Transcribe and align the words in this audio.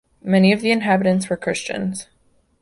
Many 0.23 0.51
of 0.51 0.61
the 0.61 0.71
inhabitants 0.71 1.29
were 1.29 1.37
Christians. 1.37 2.07